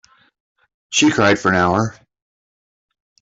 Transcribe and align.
She 0.89 1.11
cried 1.11 1.37
for 1.37 1.49
an 1.49 1.57
hour. 1.57 1.93